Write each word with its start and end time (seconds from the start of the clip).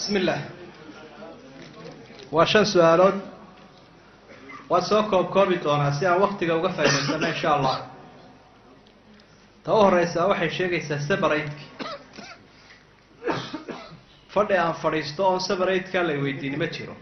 bismi 0.00 0.18
illaah 0.20 0.40
waa 2.32 2.46
shan 2.46 2.64
su'aalood. 2.66 3.14
Waad 4.70 4.84
soo 4.88 5.02
koob 5.10 5.30
koobi 5.32 5.56
doonaa 5.64 5.92
si 5.98 6.06
aan 6.06 6.20
waktiga 6.20 6.54
uga 6.56 6.68
faa'idaysano 6.76 7.26
insha 7.28 7.50
allah 7.56 7.76
ta 9.64 9.72
u 9.74 9.80
horeysaa 9.84 10.26
waxay 10.30 10.50
sheegaysaa 10.56 10.98
separateki 11.08 11.66
fadhi 14.34 14.56
aan 14.58 14.74
fadhiisto 14.82 15.22
oon 15.28 15.40
separateka 15.40 16.06
lay 16.06 16.18
weydiini 16.24 16.56
ma 16.56 16.66
jiro. 16.74 16.94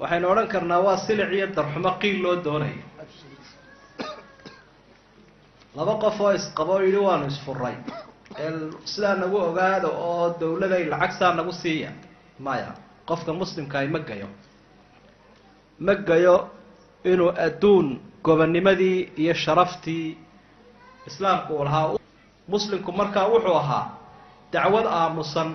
Waxaynu 0.00 0.26
odhan 0.32 0.48
karnaa 0.48 0.80
waa 0.86 0.96
silic 1.06 1.32
iyo 1.32 1.46
darxumo 1.56 1.90
qiil 2.00 2.22
loo 2.22 2.36
doonayo. 2.44 2.82
Laba 5.76 5.94
qof 6.02 6.20
oo 6.20 6.30
isqabo 6.38 6.74
yidhi 6.84 7.00
waanu 7.06 7.26
isfuray 7.32 7.76
sidaa 8.92 9.14
nagu 9.22 9.36
ogaada 9.48 9.88
oo 9.88 10.26
dawladay 10.40 10.84
lacag 10.92 11.12
saa 11.18 11.32
nagu 11.38 11.52
siiya 11.62 11.90
maya 12.46 12.70
qofka 13.08 13.32
muslimkaay 13.40 13.86
ma 13.94 13.98
gayo. 14.08 14.28
Ma 15.86 15.94
gayo 16.08 16.36
inuu 17.04 17.30
adduun 17.46 18.00
gobonnimadii 18.24 18.98
iyo 19.22 19.34
sharaftii 19.34 20.16
islaamku 21.08 21.52
uu 21.54 21.64
lahaa. 21.64 21.98
Muslimku 22.48 22.90
markaa 22.92 23.26
wuxuu 23.32 23.56
ahaa 23.62 23.86
dacwad 24.52 24.86
aamusan 24.86 25.48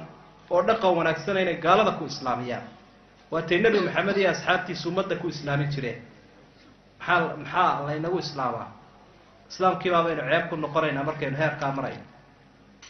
oo 0.53 0.61
dhaqan 0.67 0.91
wanaagsan 0.97 1.38
inay 1.38 1.57
gaalada 1.66 1.91
ku 1.99 2.05
islaamiyaan. 2.05 2.66
Waatay 3.31 3.57
nebi 3.63 3.80
maxamed 3.85 4.17
iyo 4.17 4.30
asxaabtiisa 4.31 4.83
ummadda 4.89 5.16
ku 5.21 5.27
islaamin 5.33 5.69
jireen. 5.73 5.99
Maxaa 6.99 7.35
maxaa 7.41 7.85
laynagu 7.88 8.19
islaamaa 8.25 8.69
islaamkiibaa 9.52 10.03
baynu 10.05 10.21
ceeb 10.30 10.44
ku 10.49 10.55
noqonaynaa 10.63 11.03
markaynu 11.09 11.38
heerkaa 11.41 11.71
marayno 11.77 12.03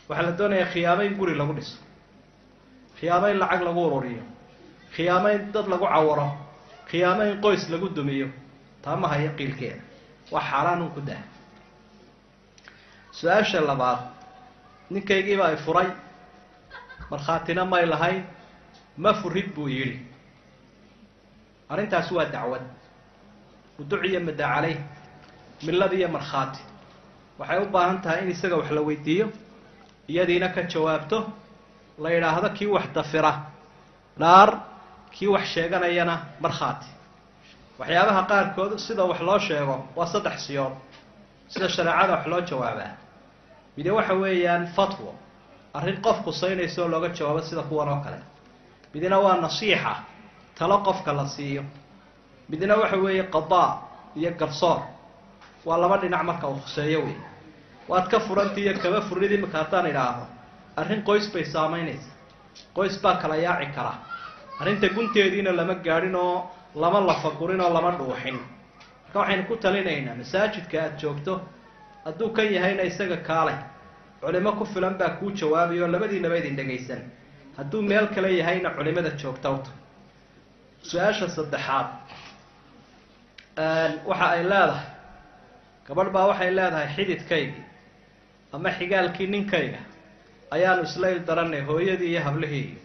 waxaa 0.09 0.25
la 0.25 0.31
doonayaa 0.39 0.71
khiyaamo 0.73 1.01
in 1.03 1.13
guri 1.19 1.35
lagu 1.35 1.53
dhiso. 1.53 1.77
Khiyaamo 2.99 3.27
in 3.31 3.37
lacag 3.39 3.61
lagu 3.67 3.79
ururiyo. 3.87 4.23
Khiyaamo 4.95 5.27
in 5.35 5.51
dad 5.51 5.67
lagu 5.67 5.85
cawaro 5.85 6.29
khiyaamo 6.89 7.23
in 7.31 7.41
qoys 7.41 7.63
lagu 7.69 7.89
dumiyo. 7.89 8.27
Taa 8.83 8.95
ma 8.95 9.07
hayo 9.07 9.31
qiilkeeda. 9.37 9.81
Waa 10.31 10.41
xaaraan 10.41 10.81
un 10.81 10.91
ku 10.95 11.01
dah 11.01 11.21
su'aasha 13.11 13.61
labaad 13.61 13.99
ninkaygiiba 14.91 15.45
ay 15.47 15.57
furay. 15.65 15.89
Markhaatina 17.11 17.65
may 17.65 17.85
lahayn. 17.85 18.23
Ma 18.97 19.13
furid 19.13 19.53
buu 19.55 19.67
yidhi. 19.69 19.99
Arrintaasi 21.69 22.13
waa 22.13 22.25
dacwad. 22.25 22.61
Muduciyo 23.79 24.19
madda 24.19 24.45
caleyh 24.53 24.77
millad 25.65 25.93
iyo 25.93 26.07
markhaati. 26.09 26.61
Waxay 27.39 27.59
u 27.61 27.69
baahan 27.69 28.01
tahay 28.01 28.23
in 28.23 28.31
isaga 28.31 28.55
wax 28.57 28.71
la 28.71 28.81
weydiiyo 28.81 29.31
iyadiina 30.07 30.47
ka 30.55 30.61
jawaabto 30.71 31.17
la 32.03 32.09
yidhaahdo 32.13 32.49
kii 32.57 32.65
wax 32.75 32.85
dafira 32.95 33.31
dhaar 34.19 34.49
kii 35.11 35.27
wax 35.27 35.45
sheeganayana 35.53 36.15
markhaati 36.43 36.87
waxyaabaha 37.79 38.21
qaarkood 38.31 38.77
sida 38.85 39.03
wax 39.03 39.19
loo 39.27 39.39
sheego 39.39 39.75
waa 39.95 40.07
saddex 40.13 40.37
siyood 40.47 40.73
sida 41.47 41.69
shareecada 41.69 42.13
wax 42.13 42.25
loo 42.31 42.41
jawaabaa. 42.41 42.91
Mide 43.77 43.91
waxa 43.91 44.13
weeyaan 44.13 44.67
fatwo 44.75 45.13
arrin 45.73 46.01
qof 46.05 46.17
kusaynaysa 46.25 46.81
oo 46.81 46.87
looga 46.87 47.09
jawaabo 47.17 47.41
sida 47.41 47.61
kuwan 47.69 47.89
oo 47.89 47.99
kale. 48.05 48.19
Midna 48.93 49.17
waa 49.19 49.37
nasiixa 49.37 49.95
talo 50.57 50.77
qofka 50.87 51.13
la 51.13 51.25
siiyo. 51.27 51.63
Midna 52.49 52.75
waxa 52.75 52.97
weeye 52.97 53.23
qadaa 53.23 53.77
iyo 54.15 54.31
garsoor 54.39 54.79
waa 55.65 55.77
laba 55.77 55.97
dhinac 55.97 56.23
marka 56.23 56.47
uu 56.47 56.59
khuseeyo 56.63 56.99
wey 57.05 57.15
waad 57.89 58.07
ka 58.11 58.19
furanti 58.19 58.61
iyo 58.61 58.73
kaba 58.83 59.01
furid 59.09 59.31
imika 59.31 59.57
haddaan 59.63 59.87
idhaahdo 59.91 60.25
arrin 60.79 61.01
qoys 61.03 61.25
bay 61.33 61.43
saamaynaysa. 61.45 62.09
Qoys 62.75 62.95
baa 63.03 63.15
kala 63.21 63.35
yaaci 63.45 63.67
kara. 63.75 63.93
Arrinta 64.61 64.87
gunteediina 64.95 65.51
lama 65.59 65.75
gaadhin 65.75 66.15
oo 66.15 66.49
lama 66.75 66.99
lafagurin 67.09 67.61
oo 67.61 67.69
lama 67.73 67.91
dhuuxin. 67.99 68.37
Marka 69.03 69.19
waxaynu 69.19 69.43
ku 69.49 69.55
talinaynaa 69.63 70.15
masaajidka 70.21 70.77
aada 70.83 70.97
joogto 71.01 71.33
hadduu 72.05 72.29
kan 72.35 72.47
yahayna 72.55 72.83
isaga 72.83 73.17
kaalay 73.27 73.57
culimo 74.21 74.51
ku 74.59 74.65
filan 74.65 74.93
baa 74.99 75.09
kuu 75.19 75.31
jawaabayo 75.39 75.83
oo 75.85 75.91
labadiinaba 75.95 76.37
idin 76.37 76.55
dhegaysan 76.59 77.01
hadduu 77.57 77.81
meel 77.81 78.07
kale 78.15 78.29
yahayna 78.39 78.69
culimada 78.77 79.09
joogtawta 79.21 79.71
su'aasha 80.89 81.27
saddexaad. 81.37 81.87
Waxa 84.09 84.25
ay 84.35 84.43
leedahay 84.43 84.85
gabadh 85.87 86.09
baa 86.15 86.27
waxay 86.31 86.51
leedahay 86.57 86.87
xididkaygii 86.95 87.63
ama 88.57 88.73
xigaalkii 88.73 89.29
ninkayga 89.29 89.77
ayaanu 90.51 90.83
isla 90.89 91.09
il 91.13 91.21
daranay 91.25 91.61
hooyadii 91.61 92.09
iyo 92.09 92.21
hablihii. 92.25 92.77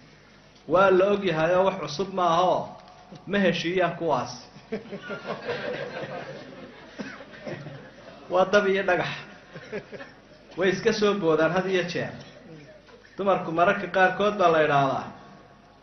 Waa 0.69 0.91
la 0.91 1.05
og 1.17 1.25
yahay 1.25 1.55
oo 1.57 1.65
wax 1.65 1.75
cusub 1.81 2.15
maaha 2.15 2.43
oo 2.43 2.77
ma 3.27 3.39
heshiiyaan 3.39 3.97
kuwaas. 3.97 4.49
Waa 8.31 8.45
dab 8.53 8.69
iyo 8.69 8.83
dhagax. 8.83 9.09
Way 10.57 10.71
iska 10.71 10.93
soo 10.93 11.15
boodaan 11.15 11.53
had 11.53 11.67
iyo 11.67 11.83
jeer. 11.89 12.13
Dumarku 13.17 13.53
mararka 13.53 13.87
qaarkood 13.87 14.37
baa 14.37 14.53
la 14.53 14.63
idhaahdaa 14.69 15.13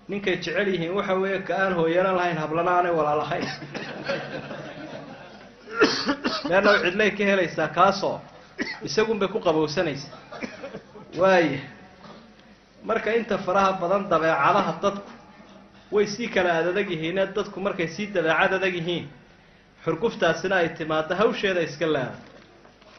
ninkay 0.07 0.37
jecel 0.37 0.67
yihiin 0.67 0.93
waxa 0.93 1.13
weeye 1.13 1.41
ka 1.41 1.55
aan 1.55 1.73
hooyana 1.73 2.17
lahayn 2.17 2.37
hablana 2.37 2.71
aanay 2.71 2.91
walaalahayn 2.91 3.45
meerna 6.49 6.79
cidlay 6.81 7.11
ka 7.11 7.23
helaysaa 7.23 7.67
kaasoo 7.67 8.21
isagun 8.87 9.19
bay 9.19 9.27
ku 9.27 9.39
qabowsanaysaa 9.39 10.17
waaya 11.21 11.59
marka 12.83 13.09
inta 13.15 13.37
faraha 13.37 13.71
badan 13.81 14.09
dabeecadaha 14.09 14.73
dadku 14.83 15.11
way 15.91 16.05
sii 16.07 16.27
kala 16.29 16.51
adadag 16.59 16.89
yihiine 16.91 17.25
dadku 17.35 17.59
markay 17.59 17.87
sii 17.87 18.07
dabeecad 18.15 18.53
adag 18.53 18.73
yihiin 18.75 19.05
xurguftaasina 19.85 20.55
ay 20.61 20.69
timaado 20.77 21.15
hawsheeda 21.15 21.61
iska 21.61 21.85
laada 21.87 22.15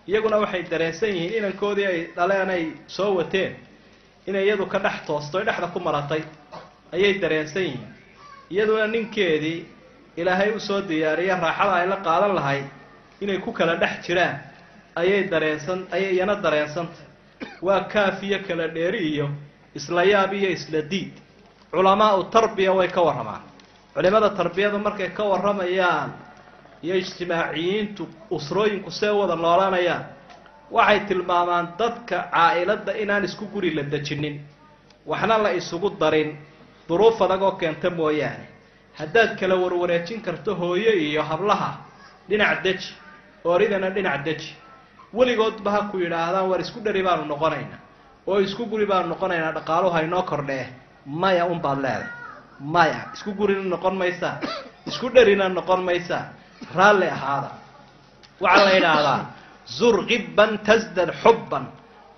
iyaguna 0.09 0.37
waxay 0.43 0.63
dareensan 0.71 1.09
yihiin 1.15 1.35
inankoodii 1.39 1.87
ay 1.87 2.01
dhaleen 2.17 2.51
ay 2.51 2.65
soo 2.87 3.15
wateen 3.19 3.53
inay 4.27 4.45
iyadu 4.47 4.67
ka 4.67 4.79
dhex 4.79 4.97
toostoy 5.07 5.45
dhexda 5.45 5.67
ku 5.73 5.81
maratay. 5.81 6.23
Ayay 6.93 7.19
dareensan 7.23 7.63
yihiin. 7.63 7.87
Iyaduna 8.51 8.87
ninkeedii 8.87 9.65
ilaahay 10.17 10.51
u 10.57 10.61
soo 10.61 10.81
diyaariya 10.81 11.37
raaxada 11.41 11.73
ay 11.75 11.87
la 11.89 11.97
qaadan 11.97 12.35
lahayd 12.35 12.65
inay 13.21 13.39
ku 13.39 13.53
kala 13.53 13.77
dhex 13.77 14.07
jiraan 14.07 14.37
ayay 14.97 15.29
dareensan 15.29 15.87
ayay 15.93 16.15
iyana 16.17 16.35
dareensantay 16.37 17.07
waa 17.63 17.81
kaaf 17.93 18.23
iyo 18.23 18.39
kala 18.47 18.69
dheeri 18.69 18.99
iyo 19.13 19.29
isla 19.75 20.05
yaab 20.05 20.33
iyo 20.35 20.51
isla 20.51 20.83
diid. 20.83 21.13
Culamaau 21.71 22.25
tarbiya 22.31 22.73
way 22.75 22.89
ka 22.89 23.01
warramaan. 23.03 23.43
Culimada 23.95 24.31
tarbiyadu 24.35 24.79
markay 24.79 25.11
ka 25.15 25.23
warramayaan 25.25 26.11
iyo 26.83 26.95
ijtimaaciyiintu 26.97 28.09
usrooyinku 28.31 28.91
see 28.91 29.09
wada 29.11 29.37
noolanayaan 29.37 30.05
waxay 30.71 31.01
tilmaamaan 31.09 31.75
dadka 31.79 32.29
caa-ilada 32.33 32.93
inaan 32.99 33.25
isku 33.25 33.47
guri 33.53 33.71
la 33.75 33.83
dejinin 33.83 34.41
waxna 35.07 35.39
la 35.39 35.51
isugu 35.55 35.91
darin 36.01 36.37
duruuf 36.89 37.23
adag 37.23 37.43
oo 37.43 37.53
keenta 37.53 37.91
mooyaane. 37.91 38.47
Haddaad 38.99 39.39
kala 39.39 39.55
warwareejin 39.57 40.21
karto 40.23 40.55
hooyo 40.55 40.93
iyo 40.93 41.23
hablaha 41.23 41.79
dhinac 42.29 42.63
deji 42.63 42.95
ooridana 43.45 43.91
dhinac 43.91 44.25
deji 44.25 44.55
weligoodba 45.15 45.71
ha 45.75 45.81
ku 45.91 45.97
yidhaahdaan 45.99 46.47
war 46.51 46.61
isku 46.61 46.81
dheri 46.85 47.03
baanu 47.03 47.25
noqonaynaa. 47.33 47.81
Oo 48.27 48.39
isku 48.47 48.63
guri 48.67 48.87
baanu 48.87 49.09
noqonaynaa 49.15 49.53
dhaqaaluhu 49.59 49.93
haynoo 49.97 50.23
kordhee 50.31 50.67
maya 51.07 51.45
unbaad 51.53 51.79
leedahay. 51.85 52.09
Maya 52.75 53.01
isku 53.15 53.31
gurina 53.39 53.63
noqon 53.75 53.95
maysaa 54.03 54.35
isku 54.87 55.07
dherina 55.15 55.49
noqon 55.49 55.81
maysaa 55.89 56.25
raalli 56.77 57.09
ahaada. 57.17 57.51
Waxaa 58.41 58.65
la 58.65 58.73
yidhaahdaa 58.77 59.21
zur 59.79 59.97
qibban 60.11 60.59
tasdad 60.67 61.11
xubban. 61.23 61.65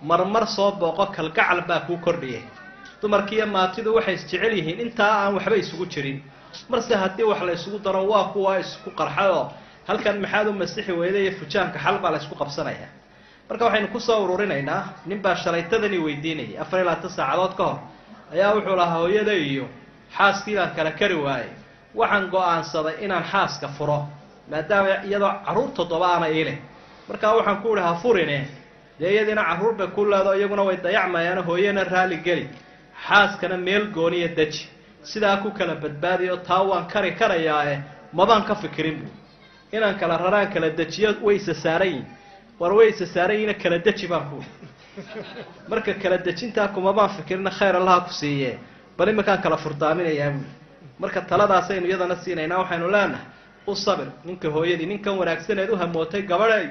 Marmar 0.03 0.47
soo 0.57 0.71
booqo 0.81 1.07
kalgacal 1.17 1.61
baa 1.69 1.81
kuu 1.87 1.97
kordhiyay 2.07 2.43
dumarkiiyo 3.03 3.47
maatidu 3.47 3.95
waxay 3.97 4.15
isjecel 4.15 4.53
yihiin 4.59 4.81
intaa 4.85 5.13
aan 5.27 5.35
waxba 5.37 5.57
isugu 5.63 5.87
jirin. 5.93 6.19
Marse 6.71 6.95
haddii 7.03 7.23
wax 7.31 7.41
la 7.47 7.53
isugu 7.59 7.79
daro 7.85 8.03
waa 8.13 8.25
kuwa 8.33 8.59
isku 8.59 8.91
qarxay 8.91 9.31
oo 9.31 9.45
halkan 9.89 10.17
maxaad 10.21 10.47
u 10.49 10.53
masixi 10.53 10.93
weyda 10.93 11.19
iyo 11.19 11.33
fujaanka 11.41 11.79
xal 11.85 11.99
baa 12.03 12.11
la 12.11 12.19
isku 12.19 12.35
qabsanaya. 12.35 12.89
Marka 13.49 13.65
waxaynu 13.65 13.89
ku 13.93 14.01
soo 14.01 14.25
ururinaynaa 14.25 14.83
nin 15.07 15.19
baa 15.25 15.35
shalaytadani 15.37 15.99
weydiinayay 15.99 16.59
afar 16.63 16.79
iyo 16.81 16.87
labaatan 16.89 17.11
saacadood 17.11 17.55
ka 17.59 17.65
hor. 17.65 17.79
Ayaa 18.33 18.55
wuxuu 18.55 18.77
lahaa 18.77 18.99
hooyada 18.99 19.33
iyo 19.35 19.65
xaaskii 20.17 20.57
baan 20.57 20.71
kala 20.77 20.91
kari 21.01 21.15
waayey 21.15 21.51
waxaan 21.95 22.25
go'aansaday 22.35 22.95
inaan 23.05 23.25
xaaska 23.33 23.69
furo 23.79 23.99
maadaama 24.51 24.89
iyadoo 25.09 25.33
carruur 25.47 25.71
toddoba 25.77 26.07
ana 26.17 26.27
ileh 26.29 26.57
markaa 27.09 27.33
waxaan 27.37 27.59
ku 27.63 27.69
ihi 27.77 27.85
ha 27.87 27.95
furine 28.03 28.39
dee 29.01 29.11
iyadiina 29.15 29.43
carruur 29.45 29.75
bay 29.79 29.87
ku 29.87 30.05
leedo 30.05 30.33
iyaguna 30.39 30.63
way 30.69 30.77
dayacmayaano 30.77 31.43
hooyana 31.43 31.85
raali 31.85 32.17
geli 32.27 32.49
xaaskana 33.09 33.57
meel 33.57 33.85
gooniya 33.97 34.29
deji. 34.37 34.69
Sidaa 35.03 35.37
ku 35.43 35.51
kala 35.51 35.75
badbaadiyo 35.75 36.37
taa 36.37 36.63
waan 36.63 36.87
kari 36.93 37.13
karayaae 37.21 37.81
mabaan 38.13 38.45
ka 38.49 38.55
fikirin 38.55 38.97
bu 39.03 39.09
inaan 39.73 39.99
kala 40.01 40.17
raraan 40.19 40.49
kala 40.55 40.69
dejiyo 40.71 41.11
way 41.23 41.37
isa 41.37 41.55
saaran 41.55 41.89
yihiin 41.89 42.07
war 42.61 42.73
way 42.79 42.89
isa 42.93 43.07
saaran 43.07 43.37
yihiina 43.37 43.55
kala 43.63 43.79
deji 43.87 44.07
baan 44.09 44.25
ku. 44.31 44.39
Marka 45.69 45.95
kala 46.03 46.19
dejintaa 46.27 46.69
kumabaan 46.75 47.11
fikirina 47.17 47.51
khayr 47.51 47.77
allaha 47.77 48.01
ku 48.07 48.13
siiye 48.13 48.59
bal 48.99 49.09
iminkaan 49.09 49.41
kala 49.43 49.57
furdaaminayaa 49.57 50.31
buuli 50.31 50.51
marka 50.99 51.21
taladaasaynu 51.31 51.87
iyadana 51.87 52.17
siinaynaa 52.25 52.59
waxaynu 52.63 52.91
leenahay 52.95 53.27
u 53.67 53.75
sabir. 53.75 54.09
Ninka 54.25 54.49
hooyadii 54.51 54.87
ninkan 54.87 55.15
wanaagsaneed 55.19 55.71
u 55.71 55.77
hamootay 55.77 56.23
gabadhay 56.23 56.67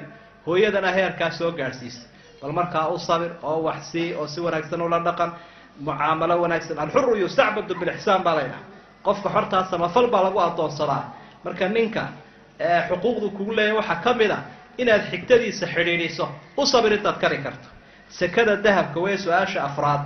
hooyadana 0.46 0.92
heerkaa 0.92 1.30
soo 1.38 1.50
gaadhsiisay 1.52 2.06
bal 2.42 2.52
markaa 2.52 2.88
u 2.94 2.98
sabir 2.98 3.30
oo 3.42 3.62
wax 3.66 3.90
sii 3.92 4.14
oo 4.14 4.26
si 4.26 4.40
wanaagsan 4.40 4.80
ula 4.82 4.98
dhaqan 5.00 5.30
mucaamalo 5.80 6.40
wanaagsan. 6.42 6.78
Alxuru 6.78 7.16
yustacbadu 7.16 7.74
bilixsaan 7.74 8.22
baa 8.22 8.34
laydhaha 8.38 8.62
qofka 9.06 9.28
xortaa 9.34 9.64
samafal 9.70 10.06
baa 10.10 10.22
lagu 10.30 10.38
addoonsadaa 10.40 11.04
marka 11.44 11.68
ninka 11.68 12.02
xuquuqdu 12.88 13.30
kugu 13.36 13.52
leeyahay 13.54 13.76
waxaa 13.78 14.02
ka 14.04 14.14
mid 14.14 14.30
a 14.30 14.38
inaad 14.78 15.02
xigtadiisa 15.10 15.66
xidhiidhiso 15.66 16.28
u 16.56 16.66
sabir 16.66 16.92
intaad 16.92 17.18
kari 17.20 17.38
karto. 17.42 17.68
Sekada 18.08 18.56
dahabka 18.56 19.00
wey 19.00 19.16
su'aasha 19.18 19.64
afraad 19.64 20.00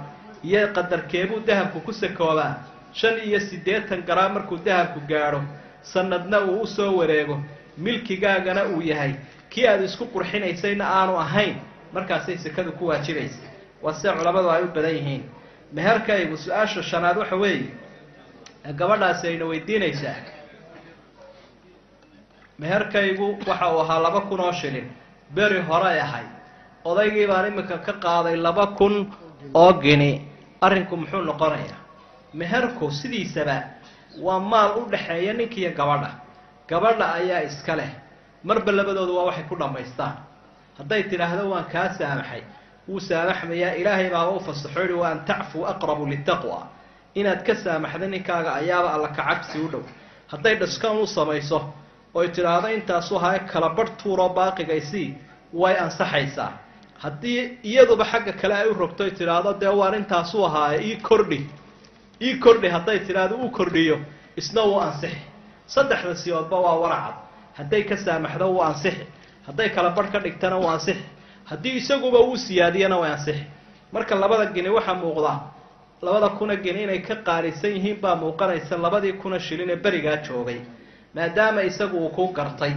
iyo 0.44 0.68
qadarkeebuu 0.74 1.40
dahabku 1.46 1.80
ku 1.80 1.92
sakoobaa 1.92 2.54
shan 2.92 3.18
iyo 3.24 3.40
siddeetan 3.40 4.02
garaam 4.06 4.32
markuu 4.34 4.56
dahabku 4.64 5.00
gaadho 5.08 5.40
sanadna 5.82 6.40
uu 6.40 6.60
u 6.62 6.66
soo 6.66 6.96
wareego 6.98 7.40
milkigaagana 7.78 8.64
uu 8.66 8.80
yahay. 8.82 9.14
Kii 9.50 9.66
aad 9.68 9.82
isku 9.84 10.04
qurxinaysayna 10.06 10.84
aanu 10.86 11.18
ahayn 11.18 11.56
markaasay 11.92 12.38
sekadu 12.38 12.72
ku 12.72 12.86
waajibaysa 12.86 13.42
waa 13.82 13.92
sida 13.94 14.12
culammadu 14.12 14.50
ay 14.50 14.62
u 14.62 14.68
badan 14.74 14.94
yihiin. 14.94 15.22
Meherkaygu 15.72 16.36
su'aasha 16.36 16.82
shanaad 16.82 17.16
waxa 17.16 17.36
weeye 17.36 17.70
gabadhaasi 18.78 19.26
ayna 19.28 19.44
weydiinaysaa 19.44 20.14
meherkaygu 22.58 23.38
waxa 23.46 23.66
uu 23.72 23.80
ahaa 23.80 24.00
laba 24.02 24.20
kun 24.28 24.40
oo 24.40 24.52
shilin. 24.52 24.88
Beri 25.34 25.60
horay 25.68 26.00
ahay 26.00 26.24
odaygii 26.84 27.26
baan 27.26 27.46
iminka 27.52 27.78
ka 27.78 27.92
qaaday 27.92 28.36
laba 28.36 28.66
kun 28.78 29.12
oo 29.54 29.72
gini. 29.82 30.28
Arrinku 30.60 30.96
muxuu 30.96 31.20
noqonayaa? 31.22 31.78
Meherku 32.34 32.90
sidiisaba 32.90 33.56
waa 34.22 34.40
maal 34.40 34.70
u 34.78 34.90
dhaxeeya 34.90 35.32
ninkiiyo 35.34 35.70
gabadha. 35.76 36.10
Gabadha 36.68 37.12
ayaa 37.14 37.42
iska 37.42 37.76
leh. 37.76 37.90
Marba 38.44 38.72
labadooda 38.72 39.12
waa 39.12 39.26
waxay 39.28 39.44
ku 39.48 39.56
dhammaystaan. 39.56 40.16
Hadday 40.78 41.02
tidhaahdo 41.10 41.50
waan 41.50 41.64
kaa 41.72 41.88
saamaxay. 41.98 42.42
Wuu 42.88 43.00
saamaxmayaa. 43.00 43.74
Ilaahay 43.80 44.10
baaba 44.10 44.30
u 44.36 44.40
fasaxo 44.40 44.80
yihi 44.80 44.92
wa 44.94 45.08
an 45.10 45.24
tacfuu 45.28 45.66
aqrabu 45.66 46.06
litaqwa 46.06 46.66
inaad 47.14 47.42
ka 47.46 47.54
saamaxda 47.54 48.06
ninkaaga 48.08 48.54
ayaaba 48.60 48.88
alla 48.94 49.08
kacabsi 49.08 49.58
u 49.60 49.68
dhow. 49.68 49.82
Hadday 50.32 50.54
dhaskan 50.56 50.96
u 51.02 51.06
samayso 51.06 51.58
oy 52.18 52.26
tidhaahdo 52.36 52.68
intaasu 52.78 53.14
haye 53.24 53.38
kala 53.52 53.68
badh 53.76 53.92
tuuroo 54.02 54.28
baaqigaysii 54.38 55.08
way 55.62 55.74
ansaxaysaa. 55.84 56.50
Haddii 57.02 57.40
iyaduba 57.70 58.04
xagga 58.12 58.32
kale 58.40 58.54
ay 58.60 58.68
u 58.70 58.74
rogto 58.82 59.02
y 59.06 59.10
tidhaahdo 59.18 59.50
dee 59.60 59.72
waan 59.80 59.94
intaasu 60.00 60.36
ahaaye 60.48 60.78
ii 60.88 60.96
kordhi. 61.08 61.40
Ii 62.26 62.34
kordhi 62.44 62.68
hadday 62.74 62.98
tidhaahdo 63.06 63.34
u 63.44 63.50
kordhiyo 63.50 63.96
isna 64.40 64.62
wuu 64.68 64.80
ansixi. 64.86 65.20
Saddexda 65.74 66.14
siyoodba 66.22 66.56
waa 66.64 66.76
waracad 66.82 67.14
hadday 67.58 67.82
ka 67.88 67.96
saamaxdo 68.04 68.46
wuu 68.54 68.62
ansixi. 68.70 69.04
Hadday 69.46 69.68
kala 69.74 69.90
badh 69.96 70.10
ka 70.12 70.18
dhigtana 70.24 70.56
wuu 70.62 70.68
ansixi. 70.76 71.04
Haddii 71.50 71.74
isaguba 71.80 72.18
uu 72.20 72.36
siyaadiyana 72.36 72.96
way 73.02 73.10
ansixi. 73.16 73.44
Marka 73.92 74.14
labada 74.14 74.46
gini 74.54 74.68
waxaa 74.68 74.94
muuqdaa 75.02 75.38
labada 76.02 76.28
kuna 76.38 76.54
gini 76.56 76.82
inay 76.82 77.00
ka 77.08 77.14
qaalisan 77.26 77.70
yihiin 77.76 78.00
baa 78.00 78.14
muuqanaysa 78.22 78.76
labadii 78.84 79.12
kuna 79.12 79.38
shilin 79.40 79.70
ee 79.70 79.76
berigaa 79.84 80.16
joogay 80.26 80.60
maadaama 81.16 81.60
isagu 81.70 81.96
uu 82.04 82.10
ku 82.16 82.24
gartay 82.36 82.74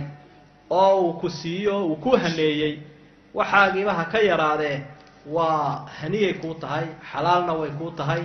oo 0.69 0.95
uu 1.05 1.13
ku 1.21 1.27
siiyo 1.39 1.75
uu 1.87 1.95
ku 2.03 2.09
haneeyey 2.23 2.73
waxaagiiba 3.37 3.93
ha 3.99 4.03
ka 4.11 4.19
yaraadee 4.29 4.77
waa 5.35 5.85
haniyay 6.01 6.33
kuu 6.41 6.53
tahay 6.61 6.85
xalaalna 7.11 7.53
way 7.59 7.71
kuu 7.79 7.91
tahay 7.99 8.23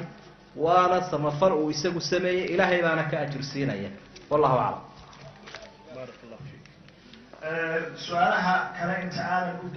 waana 0.65 0.99
samafal 1.11 1.53
uu 1.61 1.71
isagu 1.75 2.01
sameeyey 2.11 2.45
ilaahay 2.55 2.81
baana 2.87 3.03
ka 3.11 3.17
ajirsiinaya 3.25 3.91
wallahu 4.31 4.57
aclam. 4.67 4.83
Su'aalaha 8.07 8.55
kale 8.79 8.95
inta 9.05 9.23
aanan 9.35 9.57
u 9.65 9.69